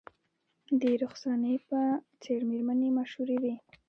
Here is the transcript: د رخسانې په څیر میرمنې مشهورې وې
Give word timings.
د 0.79 0.81
رخسانې 1.03 1.55
په 1.67 1.79
څیر 2.21 2.41
میرمنې 2.49 2.89
مشهورې 2.97 3.37
وې 3.41 3.55